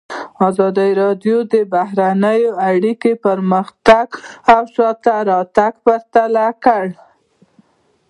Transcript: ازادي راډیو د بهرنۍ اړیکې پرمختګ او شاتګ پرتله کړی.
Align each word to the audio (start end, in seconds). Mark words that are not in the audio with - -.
ازادي 0.47 0.89
راډیو 1.01 1.37
د 1.53 1.55
بهرنۍ 1.73 2.41
اړیکې 2.69 3.13
پرمختګ 3.25 4.07
او 4.53 4.61
شاتګ 4.73 5.73
پرتله 5.85 6.47
کړی. 6.63 6.91